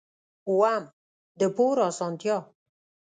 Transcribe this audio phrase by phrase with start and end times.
[0.49, 0.83] اووم:
[1.39, 2.37] د پور اسانتیا.